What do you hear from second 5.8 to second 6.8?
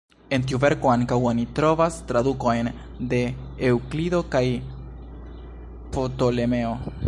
Ptolemeo.